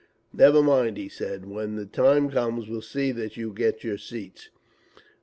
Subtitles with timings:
[0.33, 4.49] "Never mind," he said, "When the time comes we'll see that you get your seats…."